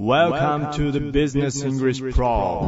[0.00, 2.62] Welcome to the Business English Pro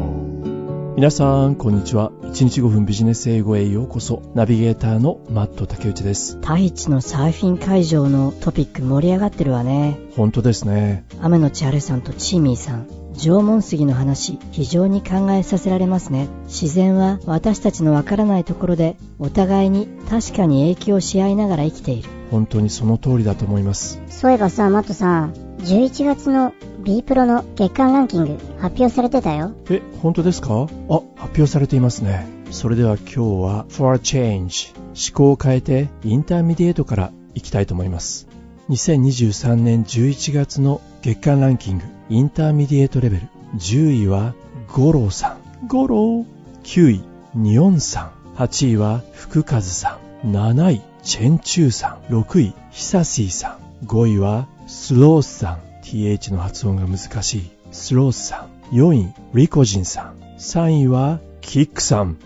[0.97, 2.11] 皆さん、こんにちは。
[2.23, 4.33] 1日5分ビジネス英語へようこそ。
[4.35, 6.41] ナビゲーターのマット竹内です。
[6.41, 9.97] タイ一のサーフィン会場のトピック盛り上がってるわね。
[10.17, 11.05] 本当ですね。
[11.21, 12.89] 雨の千春さんとチーミーさん。
[13.15, 16.27] 縄文杉の話、非常に考えさせられますね。
[16.47, 22.20] 自然は私たちのわからないところで、お互いに確かに影響し合いながら生きている。
[22.31, 24.01] 本当にその通りだと思います。
[24.09, 26.53] そういえばさ、マットさん、11月の
[26.85, 29.53] B プロの月間ランキング発表されてたよ。
[29.69, 30.67] え、本当ですか？
[30.89, 32.27] あ、発表されていますね。
[32.51, 38.27] それでは今日は For a Change 趣向を変えて intermediate からいきたいと思います。
[38.71, 44.35] 2023年11月の月間ランキング intermediate level 10位は
[44.73, 45.67] 五郎さん。
[45.67, 46.25] 五郎
[46.65, 47.05] !9 位、
[47.35, 48.39] ニオンさん。
[48.39, 50.33] 8位は福和さん。
[50.33, 52.13] 7位、チェンチューさん。
[52.13, 53.87] 6位、ヒサシーさん。
[53.87, 55.59] 5位はスロースさん。
[55.83, 57.51] th の発音が難しい。
[57.73, 58.75] スロースさん。
[58.75, 60.21] 4位、リコジンさん。
[60.39, 62.17] 3位は、キックさん。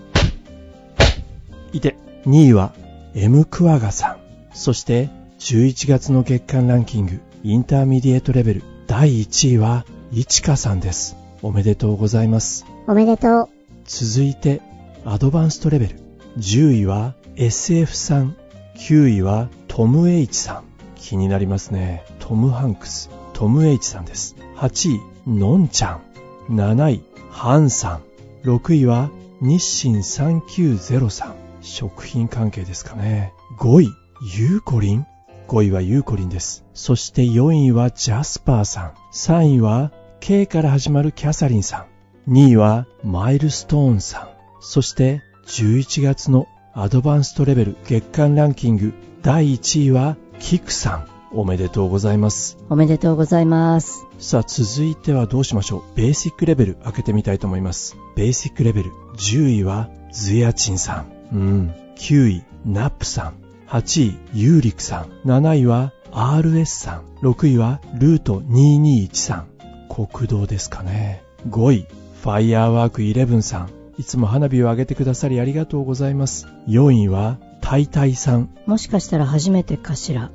[1.73, 2.73] いて、2位は、
[3.15, 4.17] M クワガさん。
[4.53, 11.17] そして、11月の月間ランキング、 Intermediate level、第1位は、いちかさんです。
[11.43, 12.67] おめでとうございます。
[12.87, 13.49] おめでとう。
[13.85, 14.61] 続いて、
[15.05, 16.01] アドバンストレベル。
[16.39, 18.37] 10位は SF さん。
[18.77, 20.65] 9位はトム H さん。
[20.97, 22.05] 気になりますね。
[22.19, 23.11] トム・ハンクス。
[23.33, 24.37] トム H さんです。
[24.57, 26.01] 8位、のんちゃ
[26.49, 26.55] ん。
[26.55, 28.03] 7位、ハンさん。
[28.45, 31.35] 6位は日清390さん。
[31.61, 33.33] 食品関係ですかね。
[33.59, 33.89] 5位、
[34.37, 35.07] ユーコリン。
[35.49, 36.65] 5位はユーコリンです。
[36.73, 38.93] そして4位はジャスパーさん。
[39.13, 41.87] 3位は K から始まるキャサリンさ
[42.27, 42.33] ん。
[42.33, 44.29] 2位はマイルストーンさん。
[44.61, 51.09] そして11月の Advanced level 月間ランキング第1位はキクさん。
[51.31, 52.59] おめでとうございます。
[52.69, 54.05] おめでとうございます。
[54.19, 57.97] さあ続いてはどうしましょうベーシックレベル開けてみたいと思います。
[58.17, 61.07] ベーシックレベル10位はズヤチンさん。
[61.33, 61.75] うん。
[61.97, 63.35] 9位ナップさん。
[63.69, 65.29] 8位ユーリクさん。
[65.29, 67.03] 7位は RS さん。
[67.25, 69.47] 6位はルート221さん。
[69.89, 71.23] 国道ですかね。
[71.49, 71.87] 5位
[72.21, 73.84] ファイヤーワーク11さん。
[73.97, 76.47] いつも花火を上げてくださりありがとうございます。
[76.67, 78.51] 4位はタイタイさん。
[78.67, 80.31] もしかしたら初めてかしら。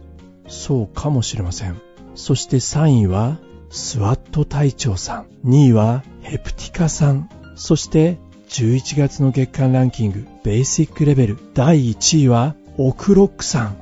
[0.47, 1.79] そうかもしれません。
[2.15, 3.37] そして3位は
[3.69, 5.49] スワット隊長さん。
[5.49, 7.29] 2位はヘプティカさん。
[7.55, 8.17] そして
[8.49, 13.77] 11月の月間ランキングベーシックレベル第1位はオクロックさん。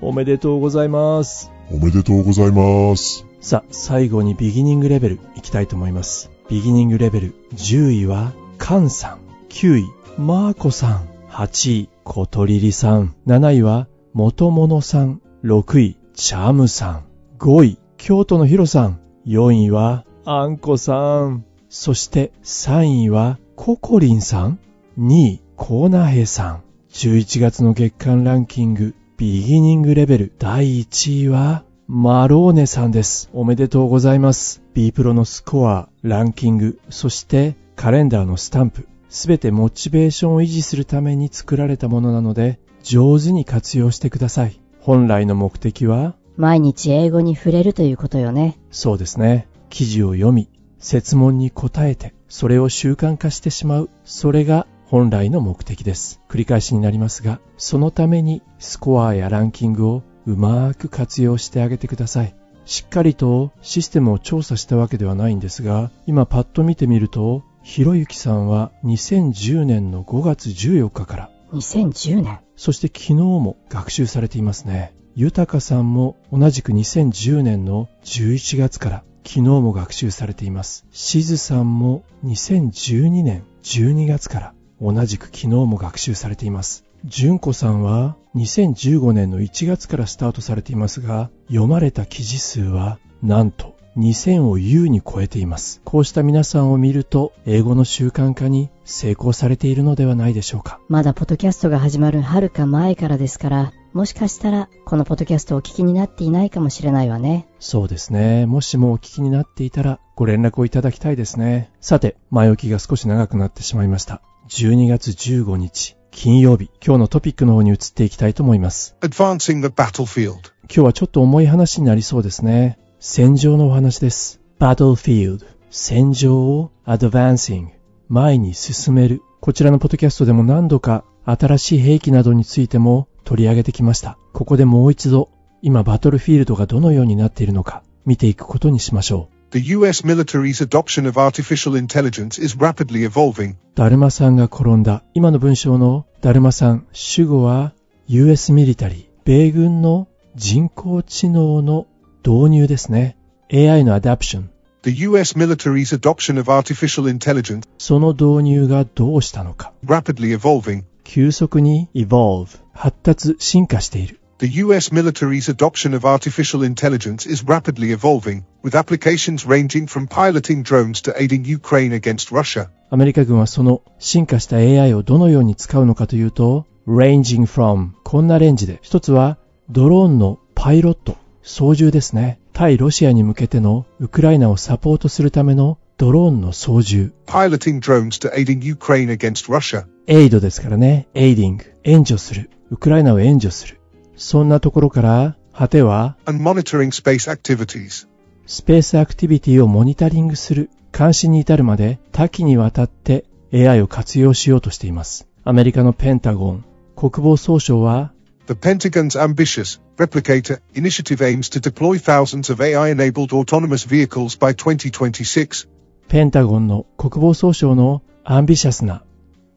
[0.00, 1.50] おめでとうございます。
[1.70, 3.27] おめでとうございます。
[3.40, 6.30] さあ、最後にビギニングレベルいきたいと思います。
[6.48, 9.18] ビギニングレベル10位はカンさん。
[9.48, 9.88] 9位、
[10.18, 11.08] マーコさん。
[11.30, 13.14] 8位、コトリリさん。
[13.26, 15.22] 7位は、元モさん。
[15.44, 17.04] 6位、チャムさん。
[17.38, 19.00] 5位、京都のヒロさん。
[19.26, 21.44] 4位は、アンコさん。
[21.68, 24.58] そして3位は、ココリンさん。
[24.98, 26.62] 2位、コーナヘさん。
[26.90, 33.30] 11月の月間ランキング、ビギニングレベル第1位は、マローネさんです。
[33.32, 34.62] おめでとうございます。
[34.74, 44.60] B プロのスコア、ランキング、そしてカレンダーのスタンプ、すべてモチベーションを維持するために作られたものなので、上手に活用してください。
[44.80, 48.58] 本来の目的は、毎日英語に触れるということよね。
[48.70, 49.48] そうですね。
[49.70, 53.88] 記事を読み、説問に答えて、それを習慣化してしまう。
[54.04, 56.20] それが本来の目的です。
[56.28, 62.34] 繰り返しになりますが、そのためにスコアやランキングをうまく活用してあげてください。
[62.66, 72.40] しっかりとシステムを調査したわけではないんですが、今パッと見てみると、ひろゆきさんは2010年の5月14日から、2010年。
[72.56, 74.92] そして昨日も学習されていますね。
[75.14, 80.84] 豊さんも同じく2010年の11月から昨日も学習されています。
[80.92, 86.84] しずさんも2012年12月から同じく昨日も学習されています。
[87.08, 95.80] 純子さんは2015年の1月からスタートされていますが、読まれた記事数はなんと2000を優に超えています。
[95.84, 100.80] こうした皆さんを見ると、英語の習慣化に成功されているのではないでしょうか。
[100.88, 107.48] まだポッドキャストが始まるはるか前からですから、もしかしたらこのポッドキャストをお聞きになっていないかもしれないわね。
[107.58, 108.44] そうですね。
[108.44, 111.70] もしもお聞きになっていたらご連絡をいただきたいですね。
[111.80, 114.20] さて、前置きが少し長くなってしまいました。
[114.48, 118.96] 12月15日、金曜日、今日のトピックの方に移っていきたいと思います。
[119.00, 120.32] Advancing the battlefield.
[120.64, 122.78] 今日はちょっと重い話になりそうですね。
[123.00, 124.40] 戦場のお話です。
[124.58, 127.68] battlefield 戦場を advancing
[128.08, 129.22] 前に進める。
[129.40, 134.18] こちらのポッドキャストでも何度か新しい兵器などについても取り上げてきました。
[134.32, 135.30] ここでもう一度
[135.62, 139.37] 今バトルフィールドがどのようになっているのか見ていくことにしましょう。
[139.50, 143.54] The US military's adoption of artificial intelligence is rapidly evolving.
[143.74, 145.02] だるまさんが転んだ。
[145.14, 147.72] 今の文章のだるまさん、主語は
[148.08, 151.86] US ミリタリー、米軍の人工知能の
[152.26, 153.16] 導入ですね。
[153.50, 154.50] AI のアダプション。
[154.82, 159.72] The US military's adoption of artificial intelligence その導入がどうしたのか。
[159.82, 160.84] rapidly evolving.
[161.04, 164.20] 急速に evolve、発達、進化している。
[164.38, 171.00] The US military's adoption of artificial intelligence is rapidly evolving, with applications ranging from piloting drones
[171.02, 172.68] to aiding Ukraine against Russia.
[172.88, 179.38] アメリカ軍はその進化した AI をどのように使うのかというと、ranging from こんなレンジで、一つは
[179.70, 182.38] ドローンのパイロット、操縦ですね。
[182.52, 187.12] 対ロシアに向けてのウクライナをサポートするためのドローンの操縦。
[187.26, 189.86] Piloting drones to aiding Ukraine against Russia.
[190.06, 191.08] エイドですからね。
[191.14, 191.64] エイディング。
[191.82, 192.50] 援助する。
[192.70, 193.77] ウクライナを援助する。
[194.18, 198.06] そんなところから、果ては、And monitoring space activities.
[198.46, 200.70] スペースアクティビティをモニタリングする。
[200.96, 205.28] 監視に至るまで多岐にわたって AI を活用しようとしています。
[205.44, 206.64] アメリカのペンタゴン、
[206.96, 208.12] 国防総省は
[208.46, 215.68] The Pentagon's ambitious Replicator initiative aims to deploy thousands of AI-enabled autonomous vehicles by 2026.
[216.08, 219.02] ペンタゴンの国防総省のアンビシャスな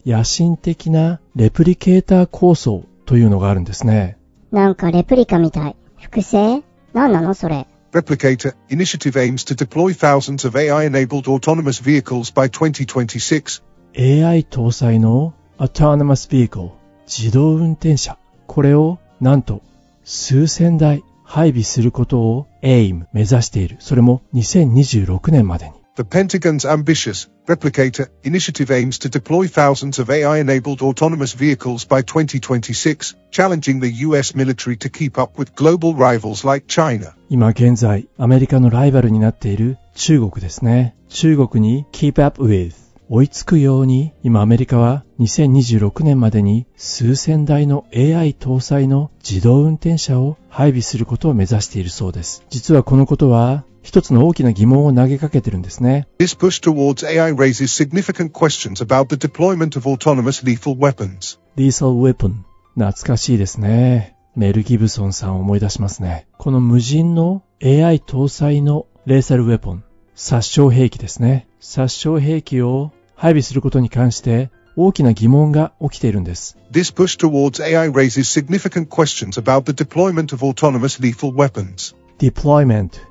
[0.06, 4.18] 野心的なレプリケーター構想というのがあるんですね。
[4.52, 5.76] なんかレプリカみたい。
[5.98, 6.62] 複製
[6.94, 7.68] なんなのそれ。
[7.94, 13.64] Replicator initiative aims to deploy thousands of AI-enabled autonomous vehicles by 2026.
[13.98, 16.72] AI 搭載の Autonomous Vehicle
[17.08, 18.18] 自動運転車。
[18.48, 19.62] これをなんと
[20.04, 23.78] 数千台配備することを AIM 目指している。
[23.80, 25.74] それも2026年までに。
[25.96, 33.82] The Pentagon's ambitious Replicator initiative aims to deploy thousands of AI-enabled autonomous vehicles by 2026, challenging
[33.82, 37.14] the US military to keep up with global rivals like China.
[37.30, 40.96] 今現在アメリカのライバルになっている中国ですね。
[41.10, 42.72] 中国に keep up with
[43.10, 52.46] 追いつくように今アメリカは2026年までに数千台の AI 搭載の自動運転車を配備することを目指しているそうです。
[52.50, 56.08] 実はこのことは一つの大きな疑問を投げかけてるんですね。
[56.20, 61.40] This push towards AI raises significant questions about the deployment of autonomous lethal weapons.
[61.58, 62.44] Lethal Weapon
[62.76, 64.16] 懐かしいですね。
[64.36, 66.28] メル・ギブソンさんを思い出しますね。
[66.38, 69.84] この無人の AI 搭載のレーサルウェポン、
[70.16, 71.48] 殺傷兵器ですね。
[71.60, 76.58] 殺傷兵器を配備することに関して大きな疑問が起きているんです。
[76.72, 81.96] This push towards AI raises significant questions about the deployment of autonomous lethal weapons.
[82.22, 83.02] deployment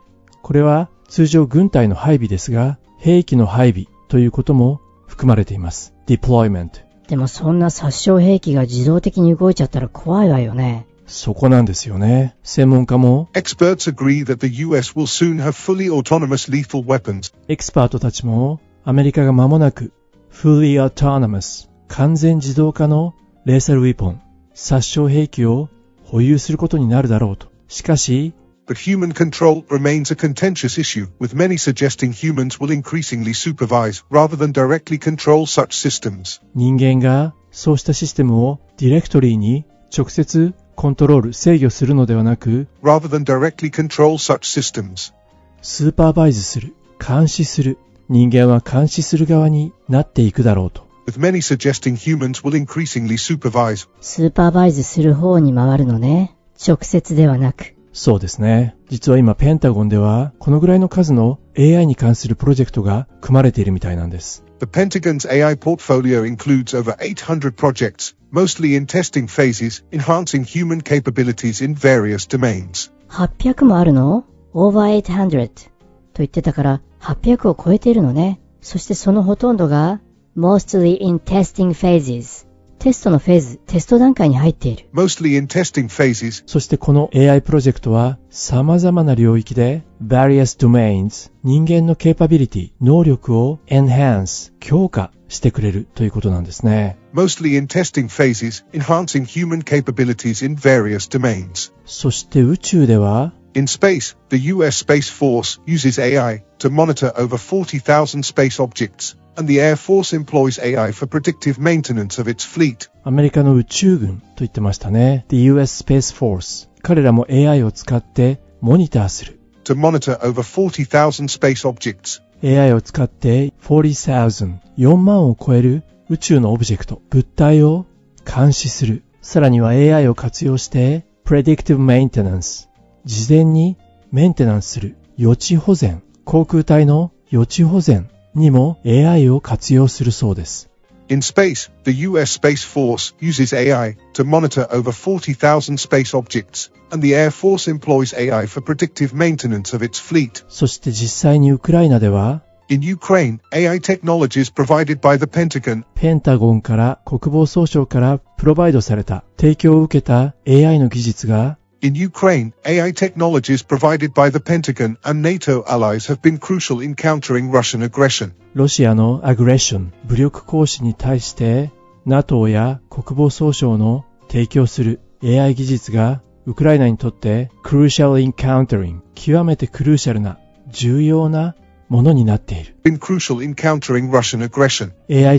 [0.42, 5.94] これは通常軍隊の配備ですが、兵器の配備ということも含まれています。
[6.06, 6.70] deployment
[7.08, 10.86] でもそんな殺傷兵器が自動的に動いちゃったら怖いわよね。
[11.06, 12.36] そこなんですよね。
[12.44, 17.34] 専門家も Experts agree that the US will soon have fully autonomous lethal weapons.
[17.48, 19.92] エキスパートたちもアメリカが間もなく
[20.32, 23.14] fully autonomous 完全自動化の
[23.44, 24.22] レーサルウィポン
[24.54, 25.68] 殺傷兵器を
[26.04, 27.48] 保有することになるだろうと。
[27.66, 28.34] しかし、
[28.69, 34.51] But human control remains a contentious issue, with many suggesting humans will increasingly supervise rather than
[34.51, 36.41] directly control such systems.
[36.55, 39.65] 人間がそうしたシステムをディレクトリーに
[39.95, 45.13] 直接コントロール、制御するのではなく、 Rather than directly control such systems.
[45.61, 47.77] スーパーバイズする、監視する、
[48.09, 50.85] 人間は監視する側になっていくだろうと。
[51.07, 56.35] With many suggesting humans will increasingly supervise スーパーバイズする方に回るのね。
[56.67, 57.75] 直接ではなく。
[57.92, 58.76] そうですね。
[58.88, 64.44] 実は今ペンタゴンではこのぐらいの数の AI に関するプロジェクトが組まれているみたいなんです。
[64.60, 71.74] The Pentagon's AI portfolio includes over 800 projects, mostly in testing phases, enhancing human capabilities in
[71.74, 72.92] various domains.
[73.08, 75.70] 800もあるの ?over 800と
[76.18, 78.40] 言ってたから800を超えているのね。
[78.60, 80.00] そしてそのほとんどが
[80.36, 82.46] mostly in testing phases
[82.80, 84.88] テストのフェーズ、テスト段階に入っている。
[84.94, 96.96] Mostly in testing phases, そしてこの AI プロジェクトは様々な領域で various domains 人間の capability 能力を enhance 強化してくれるということなんですね。
[97.12, 101.74] mostly in testing phases, enhancing human capabilities in various domains.
[101.84, 109.18] そして宇宙では In space, the US Space Force uses AI to monitor over 40,000 space objects,
[109.36, 112.90] and the Air Force employs AI for predictive maintenance of its fleet.
[113.04, 115.24] アメリカの宇宙軍と言ってましたね。
[115.28, 119.40] The US Space Force 彼らも AI を使ってモニターする。
[119.64, 122.22] To monitor over 40,000 space objects.
[122.42, 127.86] AI を使って40,000 4万を超える宇宙のオブジェクト、物体を
[128.24, 129.02] 監視する。
[129.22, 132.68] さらには AI を活用して predictive maintenance
[133.04, 133.76] 事前に
[134.10, 140.70] メンテナンスする予知保全、航空隊の予知保全にも AI を活用するそうです。
[141.08, 147.14] In space, the US Space Force uses AI to monitor over 40,000 space objects, and the
[147.14, 150.44] Air Force employs AI for predictive maintenance of its fleet.
[150.48, 162.92] そして実際にウクライナでは In Ukraine, AI technologies provided by the Pentagon ペンタゴンから国防総省からプロバイドされた提供を受けた AI の技術が In Ukraine, AI
[162.92, 168.32] technologies provided by the Pentagon and NATO allies have been crucial in countering Russian aggression.
[168.52, 171.70] ロシアのアグレッション、武力行使に対して
[172.04, 181.56] NATO や国防総省の提供する AI 技術がウクライナにとって crucial in countering 極めてクルーシャルな重要な
[181.88, 182.76] ものになっている。
[182.84, 182.98] AI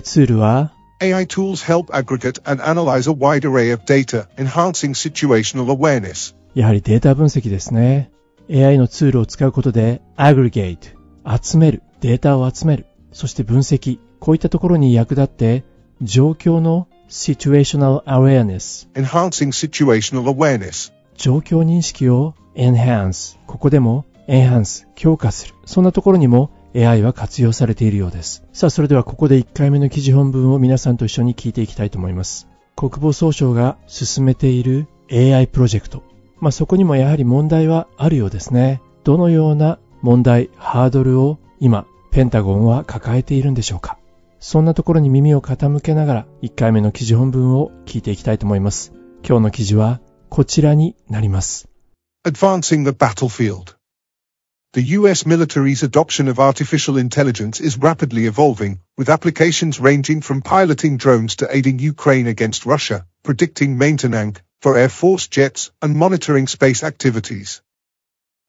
[0.01, 6.35] ツールは AI tools help aggregate and analyze a wide array of data, enhancing situational awareness.
[6.53, 8.11] やはりデータ分析ですね。
[8.51, 10.77] AI のツールを使うことで aggregate
[11.41, 15.63] 集める、データを集める、そして分析、こういったところに役立って
[16.03, 20.93] 状況の situational awareness Enhancing situational awareness.
[21.17, 28.43] 状況認識を enhance ここでも enhance 強化するそんなところにも AI は活用されているようです。
[28.53, 32.47] さあそれではここで1回目の記事本文を皆さんと一緒に聞いていきたいと思います。
[32.75, 36.03] 国防総省が進めている AI プロジェクト。
[36.39, 38.81] まあそこにもやはり問題はあるようですね。
[39.03, 43.97] どのような問題ハードルを今ペンタゴンは抱えているんでしょうか。
[44.39, 48.91] そんなところに耳を傾けながら1回目の記事本文を聞いていきたいと思います。
[49.23, 51.69] 今日の記事はこちらになります。
[52.25, 53.80] Advancing the battlefield.
[54.73, 60.95] The US military's adoption of artificial intelligence is rapidly evolving, with applications ranging from piloting
[60.95, 66.85] drones to aiding Ukraine against Russia, predicting maintenance for Air Force jets, and monitoring space
[66.85, 67.61] activities.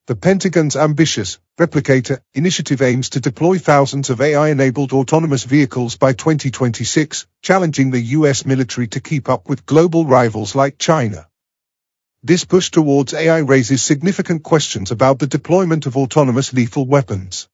[0.06, 7.26] The Pentagon's ambitious Replicator initiative aims to deploy thousands of AI-enabled autonomous vehicles by 2026,
[7.42, 11.26] challenging the US military to keep up with global rivals like China.
[12.24, 17.48] This push towards AI raises significant questions about the deployment of autonomous lethal weapons.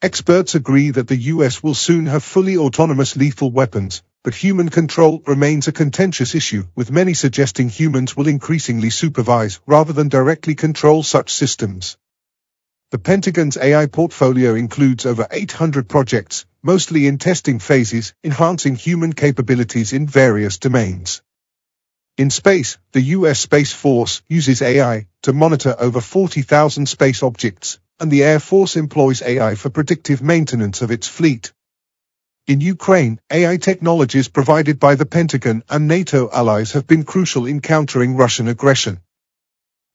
[0.00, 5.20] Experts agree that the US will soon have fully autonomous lethal weapons, but human control
[5.26, 11.02] remains a contentious issue, with many suggesting humans will increasingly supervise rather than directly control
[11.02, 11.96] such systems.
[12.92, 19.92] The Pentagon's AI portfolio includes over 800 projects, mostly in testing phases, enhancing human capabilities
[19.92, 21.20] in various domains.
[22.18, 28.10] In space, the US Space Force uses AI to monitor over 40,000 space objects, and
[28.10, 31.54] the Air Force employs AI for predictive maintenance of its fleet.
[32.46, 37.62] In Ukraine, AI technologies provided by the Pentagon and NATO allies have been crucial in
[37.62, 39.00] countering Russian aggression.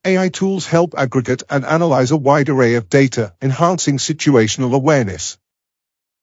[0.04, 5.38] AI tools help aggregate and analyze a wide array of data, enhancing situational awareness.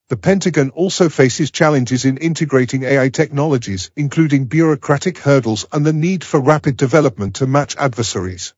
[0.08, 6.24] The Pentagon also faces challenges in integrating AI technologies, including bureaucratic hurdles and the need
[6.24, 8.54] for rapid development to match adversaries.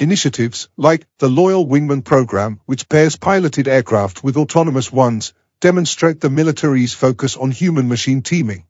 [0.00, 6.30] Initiatives, like the Loyal Wingman program, which pairs piloted aircraft with autonomous ones, demonstrate the
[6.30, 8.64] military's focus on human-machine teaming.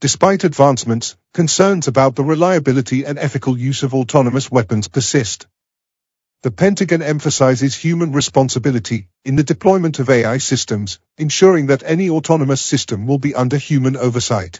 [0.00, 5.46] Despite advancements, concerns about the reliability and ethical use of autonomous weapons persist.
[6.43, 12.61] The Pentagon emphasizes human responsibility in the deployment of AI systems, ensuring that any autonomous
[12.61, 14.59] system will be under human oversight.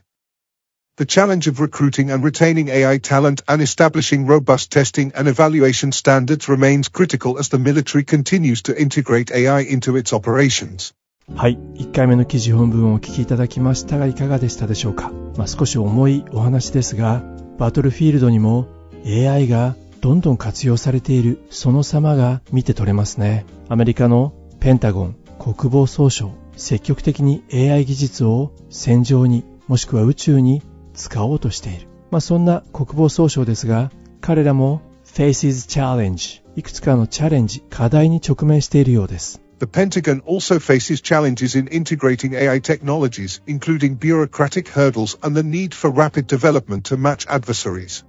[0.97, 6.47] The challenge of recruiting and retaining AI talent and establishing robust testing and evaluation standards
[6.47, 10.93] remains critical as the military continues to integrate AI into its operations.
[11.35, 11.57] はい。
[11.77, 17.23] 1回目の記事本文をお聞きいただきましたがいかがでしたでしょうか、まあ、少し重いお話ですが、
[17.57, 18.67] バトルフィールドにも
[19.05, 19.75] AI が
[20.06, 23.44] どんどん活用されているその様が見て取れますね。
[23.68, 30.62] アメリカのペンタゴン、国防総省、積極的に AI 技術を戦場にもしくは宇宙に
[30.94, 31.88] 使おうとしている。
[32.12, 39.42] まあそんな国防総省ですが、彼らも Faces Challenge、いくつかのチャレンジ、課題に直面しているようです。
[39.58, 45.92] The Pentagon also faces challenges in integrating AI technologies, including bureaucratic hurdles and the need for
[45.92, 48.06] rapid development to match adversaries.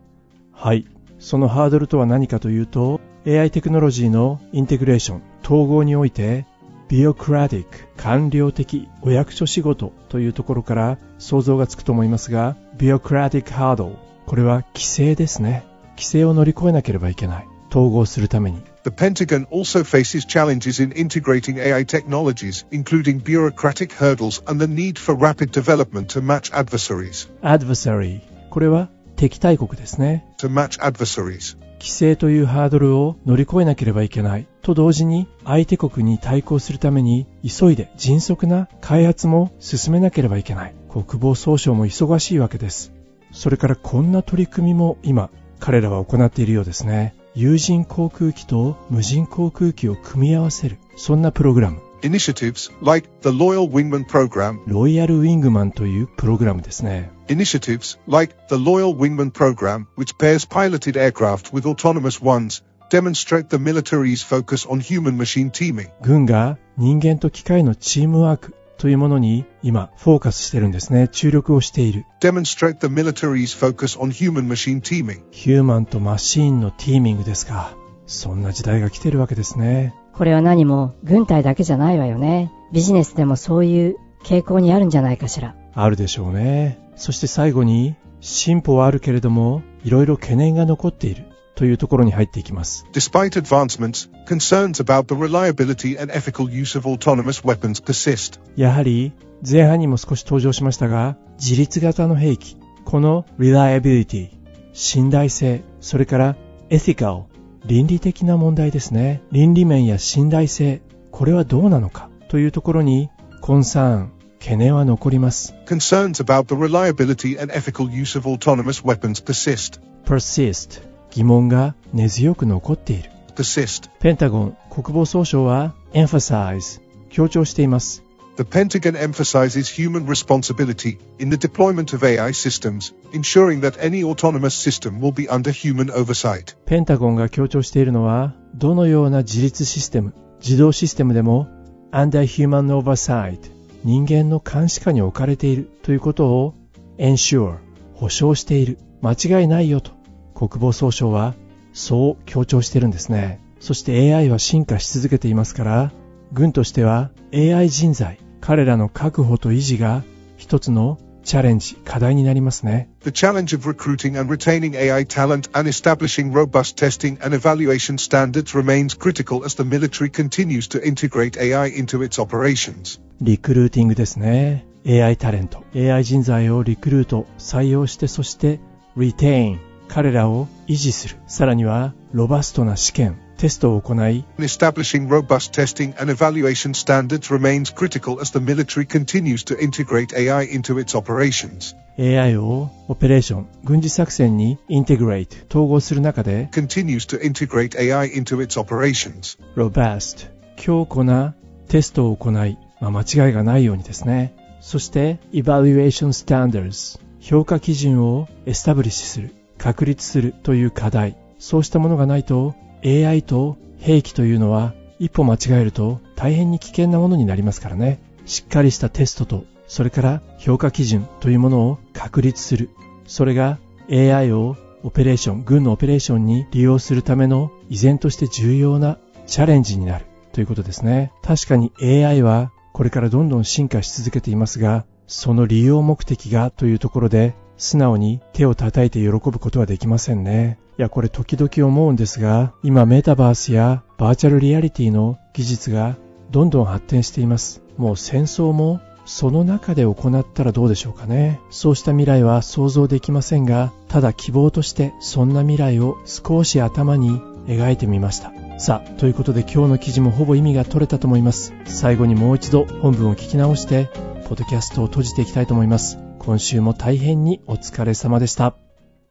[0.52, 0.86] はい。
[1.20, 6.46] そのハードルとは何かというと、AI テクノロジーのインテグレーション、統合において、
[6.90, 13.96] ビオクラティック、官僚的お役所仕事というところから想像がつくと思いますが、ビオクラティックハードル、
[14.26, 15.66] これは規制ですね。
[15.98, 17.48] 規制を乗り越えなければいけない。
[17.70, 18.62] 統合するために。
[18.84, 25.14] The Pentagon also faces challenges in integrating AI technologies, including bureaucratic hurdles and the need for
[25.14, 27.30] rapid development to match adversaries.
[27.42, 30.26] adversary、これは敵対国ですね。
[30.38, 31.58] To match adversaries.
[31.80, 34.48] 規制というハードルを乗り越えなければいけない。
[34.62, 40.76] と同時に相手国に対抗するために急いで迅速な開発も進めなければいけない。
[40.90, 42.94] 国防総省も忙しいわけです。
[43.32, 47.16] それからこんな取り組みも今彼らは行っているようですね。
[47.36, 50.78] 有人航空機と無人航空機を組み合わせる。
[50.96, 51.80] そんなプログラム。
[52.02, 57.12] Initiatives like the Loyal Wingman Program ロイヤルウィングマンというプログラムですね。
[57.30, 64.24] Initiatives like the Loyal Wingman Program, which pairs piloted aircraft with autonomous ones, demonstrate the military's
[64.24, 65.90] focus on human-machine teaming.
[66.02, 71.08] 軍が人間と機械のチームワークというものに今フォーカスしてるんですね。
[71.10, 72.06] 注力をしている。
[72.22, 75.24] Demonstrate the military's focus on human-machine teaming.
[75.32, 77.76] ヒューマンとマシーンのティーミングですか。
[78.06, 79.94] そんな時代が来てるわけですね。
[80.14, 82.52] これは何も軍隊だけじゃないわよね。
[82.72, 85.56] ビジネスでもそういう傾向にあるんじゃないかしら。
[85.74, 86.87] あるでしょうね。
[86.98, 91.26] そして最後に、進歩はあるけれども、いろいろ懸念が残っている。
[91.58, 92.86] というところに入っていきます。
[92.94, 98.40] Despite advancements, concerns about the reliability and ethical use of autonomous weapons persist.
[98.56, 99.12] やはり、
[99.48, 104.30] 前半にも少し登場しましたが、自立型の兵器、この reliability、
[104.72, 106.36] 信頼性、それから
[106.70, 107.24] ethical、
[107.66, 109.24] 倫理的な問題ですね。
[109.32, 113.10] 倫理面や信頼性、これはどうなのかというところに、
[113.42, 115.54] コンサーン、懸念は残ります。
[115.66, 119.80] Concerns about the reliability and ethical use of autonomous weapons persist.
[120.06, 123.10] persist 疑問が根強く残っている。
[123.36, 123.90] persist.
[124.00, 128.04] ペンタゴン、国防総省は emphasize 強調しています。
[128.38, 135.00] The Pentagon emphasizes human responsibility in the deployment of AI systems, ensuring that any autonomous system
[135.00, 136.56] will be under human oversight.
[136.66, 141.48] ペンタゴンが強調しているのは、どのような自立システム、自動システムでも
[141.92, 143.57] under human oversight
[143.88, 146.56] 人間の監視下に置かれているということを
[146.98, 147.60] ensure
[147.94, 149.92] 保証している間違いないよと
[150.36, 151.36] 国防総省は
[151.72, 153.40] そう強調してるんですね。
[153.62, 155.94] そして AI は進化し続けていますから、
[156.34, 160.04] 軍としては AI 人材、彼らの確保と維持が
[160.36, 160.98] 一つの
[161.28, 162.90] チャレンジ、課題になりますね。
[163.04, 168.98] The challenge of recruiting and retaining AI talent and establishing robust testing and evaluation standards remains
[168.98, 173.02] critical as the military continues to integrate AI into its operations.
[173.20, 174.66] リクルーティングですね。
[174.86, 178.62] AI タレント、AI 人材をリクルート、採用して、そして
[178.96, 179.58] retain、
[179.90, 181.18] 彼らを維持する。
[181.28, 190.80] さらには、ロバストな試験、テストを行い、Establishing robust testing and evaluation standards remains critical as the military continues to integrate AI into
[190.80, 191.76] its operations.
[192.00, 199.40] AI をオペレーション、軍事作戦にインテグレート、統合する中で、continues to integrate AI into its operations.
[199.56, 201.36] robust、強固な
[201.70, 204.36] テストを行い、まあ、間違いがないようにですね。
[204.62, 209.34] そして、evaluation standards、評価基準をエスタブリッシュする。
[209.58, 212.56] 確立するという課題、そうしたものがないと
[212.88, 218.00] AI と兵器というのは一歩間違えると大変に危険なものになりますからね。
[218.26, 222.70] しっかりしたテストと、それから評価基準というものを確立する。
[223.06, 223.58] それが
[223.90, 231.12] AI をオペレーション、軍のオペレーションに利用するための依然として重要なチャレンジになるということですね。
[231.24, 240.60] 確かに AI はこれからどんどん進化し続けていますが、その利用目的がというところで素直に手を叩いて喜ぶことはできませんね。
[240.78, 245.98] いや、これ時々思うんですが、今メタバースやバーチャルリアリティの技術が
[246.32, 247.62] どんどん発展しています。
[247.78, 251.40] もう戦争もその中で行ったらどうでしょうかね。
[251.50, 258.34] そうした未来は想像できませんが、ただ希望としてそんな未来を少し頭に描いてみました。
[258.60, 261.54] さあ、ということで今日の記事もほぼ意味が取れたと思います。
[261.66, 263.90] 最後にもう一度本文を聞き直して、
[264.28, 266.07] ポッドキャストを閉じていきたいと思います。
[266.19, 268.55] 今週も大変にお疲れ様でした。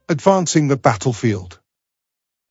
[0.08, 1.58] Advancing the battlefield.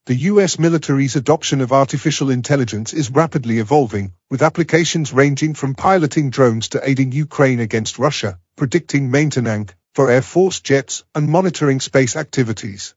[0.06, 6.32] The US military's adoption of artificial intelligence is rapidly evolving, with applications ranging from piloting
[6.32, 12.16] drones to aiding Ukraine against Russia, predicting maintenance for Air Force jets, and monitoring space
[12.16, 12.96] activities.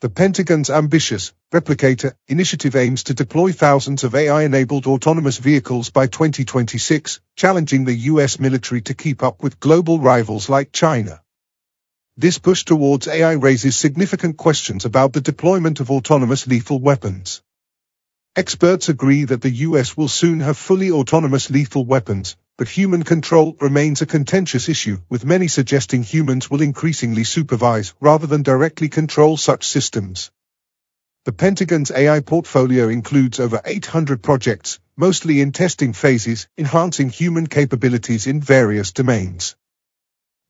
[0.00, 7.20] The Pentagon's ambitious Replicator initiative aims to deploy thousands of AI-enabled autonomous vehicles by 2026,
[7.34, 11.20] challenging the US military to keep up with global rivals like China.
[12.16, 17.42] This push towards AI raises significant questions about the deployment of autonomous lethal weapons.
[18.36, 23.56] Experts agree that the US will soon have fully autonomous lethal weapons, but human control
[23.60, 29.36] remains a contentious issue, with many suggesting humans will increasingly supervise rather than directly control
[29.36, 30.32] such systems.
[31.24, 38.26] The Pentagon's AI portfolio includes over 800 projects, mostly in testing phases, enhancing human capabilities
[38.26, 39.54] in various domains.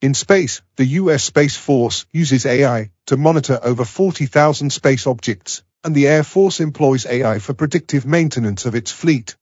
[0.00, 1.24] In space, the U.S.
[1.24, 7.04] Space Force uses AI to monitor over 40,000 space objects, and the Air Force employs
[7.04, 9.36] AI for predictive maintenance of its fleet.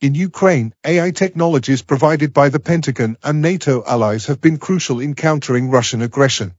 [0.00, 5.16] In Ukraine, AI technologies provided by the Pentagon and NATO allies have been crucial in
[5.16, 6.54] countering Russian aggression.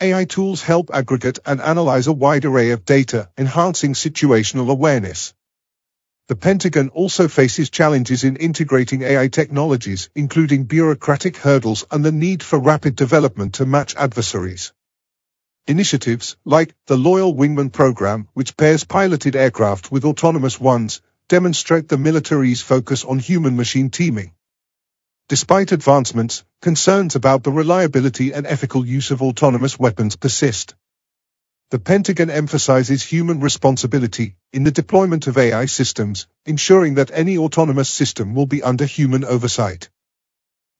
[0.00, 5.34] AI tools help aggregate and analyze a wide array of data, enhancing situational awareness.
[6.28, 12.44] The Pentagon also faces challenges in integrating AI technologies, including bureaucratic hurdles and the need
[12.44, 14.72] for rapid development to match adversaries.
[15.66, 21.98] Initiatives, like the Loyal Wingman program, which pairs piloted aircraft with autonomous ones, demonstrate the
[21.98, 24.32] military's focus on human-machine teaming.
[25.28, 30.76] Despite advancements, concerns about the reliability and ethical use of autonomous weapons persist.
[31.72, 37.88] The Pentagon emphasizes human responsibility in the deployment of AI systems, ensuring that any autonomous
[37.88, 39.90] system will be under human oversight.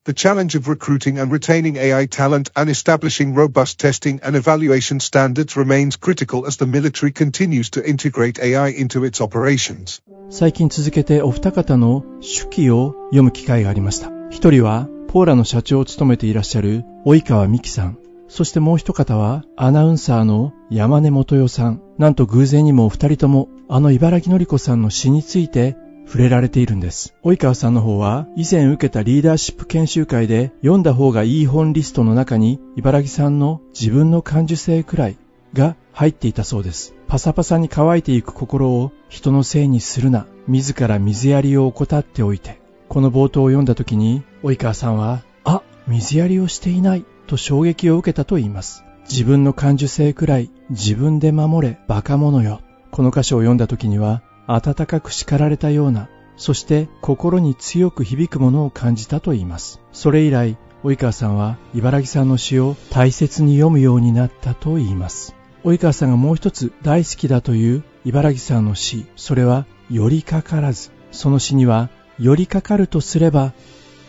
[0.06, 5.56] The challenge of recruiting and retaining AI talent and establishing robust testing and evaluation standards
[5.56, 10.00] remains critical as the military continues to integrate AI into its operations.
[10.30, 14.12] 最近続けてお二方の手記を読む機会がありました。
[14.30, 17.98] 一人はポーラの社長を務めていらっしゃる及川美希さん。
[18.28, 21.82] そしてもう一方はアナウンサーの山根元代さん。
[21.98, 27.14] なんと偶然にもお二人ともあの茨城のり子さんの詩について触れられているんです。
[27.22, 35.16] 及川さんの方は以前受けたリーダーシップ研修会で読んだ方がいい本リストの中に茨城さんの自分の感受性くらい
[35.52, 36.94] が入っていたそうです。
[37.08, 40.26] パサパサに乾いていく心を人のせいにするな。
[40.48, 42.60] 自ら水やりを怠っておいて。
[42.88, 48.84] この冒頭を読んだ時に、及川さんは、あ、水やりをしていないと衝撃を受けたと言います。
[49.08, 52.60] 自分の感受性くらい自分で守れ、バカ者よ。
[52.90, 59.80] この歌詞を読んだ時には、温かく叱られたような、そして心に強く響くものを感じたと言います。
[59.92, 65.34] それ以来、及川さんは茨城さんの詩を大切に読むようになったと言います。
[65.64, 70.90] 及川さんがもう一つ大好きだという茨城さんの詩、それは、寄りかからず。
[71.10, 73.52] その詩には、寄りかかるとすれば、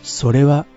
[0.04, 0.68] それは、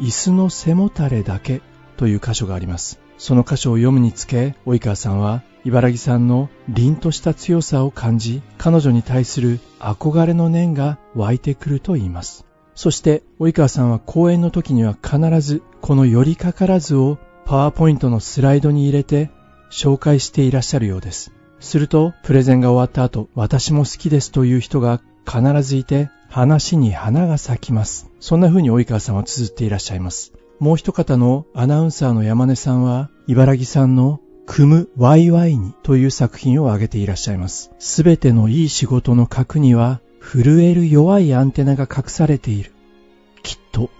[0.00, 1.60] 椅子の背もたれだけ
[1.98, 3.01] という箇所があります。
[3.22, 12.44] その箇所を読むにつけ、及川さんは、茨城さんの凛とした強さを感じ、彼女に対する憧れの念が湧いてくると言います。
[12.74, 19.30] そして、及川さんは講演の時には必ず、この寄りかからずをパワーポイントのスライドに入れて
[19.70, 21.30] 紹介していらっしゃるようです。
[21.60, 28.10] すると、プレゼンが終わった後、私も好きですという人が必ずいて、話に花が咲きます。
[28.18, 30.32] そんな風に及川さんは綴っていらっしゃいます。
[30.62, 37.72] もう一方のアナウンサーの山根さんは、茨城さんの組むワイワイにという作品を挙げていらっしゃいます。
[37.80, 42.70] すべてのいい仕事の核には、震える弱いアンテナが隠されている。
[43.42, 43.90] きっと、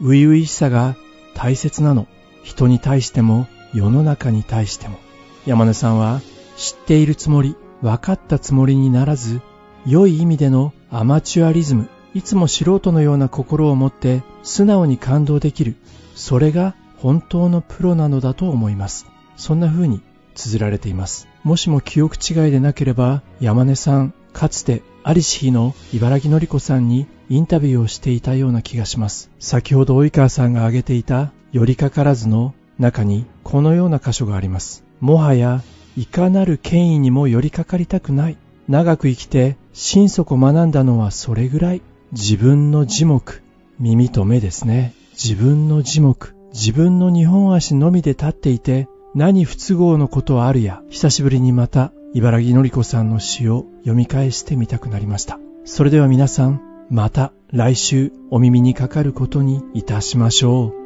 [0.00, 0.96] 初々しさが
[1.34, 2.08] 大切なの。
[2.42, 4.98] 人に対しても、世の中に対しても。
[5.46, 6.22] 山根さんは、
[6.56, 9.40] 知っているつもり、分かったつもりにならず、
[9.86, 15.76] 良い意味でのアマチュアリズム、いつも素人のような心を持って素直に感動できる。
[16.14, 19.06] それが本当のプロなのだと思います。
[19.36, 20.00] そんな風に
[20.34, 21.28] 綴られています。
[21.44, 29.30] もしも記憶違いでなければ、山根さん、かつてアリシーの茨城のり子さんにインタビューをしていたような気がします。
[29.38, 34.84] 先ほど及川さんが挙げていた寄りかからずの中にこのような箇所があります。
[35.00, 35.62] もはや
[35.96, 38.36] いかなる権威にも寄りかかりたくない。
[38.68, 41.82] 長く生きて心底学んだのはそれぐらい。
[42.12, 43.42] 自分の字目、
[43.80, 44.92] 耳と目ですね。
[45.12, 55.38] 自分の字目、自分の日本足のみで立っていて何不都合のことあるや、久しぶりにまた、茨城のりこさんの詩を読み返してみたくなりました。
[55.64, 60.79] それでは皆さん、また来週お耳にかかることにいたしましょう。